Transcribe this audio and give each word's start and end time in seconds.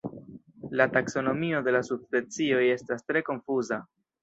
La 0.79 0.87
taksonomio 0.95 1.61
de 1.69 1.75
la 1.77 1.83
subspecioj 1.91 2.65
estas 2.79 3.07
tre 3.09 3.25
konfuza. 3.31 3.83